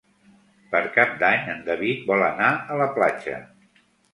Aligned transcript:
Per 0.71 0.81
Cap 0.95 1.13
d'Any 1.19 1.45
en 1.55 1.61
David 1.69 2.09
vol 2.09 2.27
anar 2.31 2.51
a 2.77 2.81
la 2.85 2.89
platja. 2.99 3.37